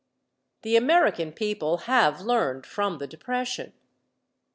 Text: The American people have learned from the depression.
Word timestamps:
The 0.63 0.77
American 0.77 1.31
people 1.31 1.81
have 1.85 2.21
learned 2.21 2.65
from 2.65 2.97
the 2.97 3.05
depression. 3.05 3.73